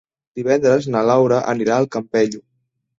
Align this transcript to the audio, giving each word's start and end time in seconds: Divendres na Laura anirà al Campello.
Divendres 0.39 0.89
na 0.97 1.05
Laura 1.11 1.39
anirà 1.55 1.79
al 1.79 1.91
Campello. 1.99 2.47